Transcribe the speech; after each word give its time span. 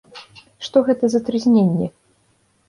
Што 0.67 0.81
гэта 0.87 1.05
за 1.15 1.19
трызненне? 1.27 1.91